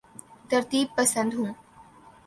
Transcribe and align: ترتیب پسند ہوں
ترتیب 0.49 0.87
پسند 0.97 1.31
ہوں 1.33 1.51